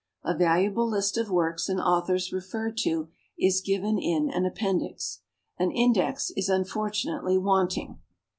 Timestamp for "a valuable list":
0.25-1.15